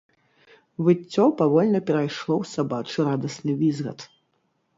Выццё 0.87 1.25
павольна 1.41 1.81
перайшло 1.89 2.33
ў 2.43 2.51
сабачы 2.55 2.99
радасны 3.11 3.53
візгат. 3.61 3.99